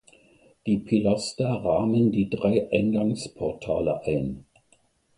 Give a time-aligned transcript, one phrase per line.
[0.65, 4.45] Die Pilaster rahmen die drei Eingangsportale ein.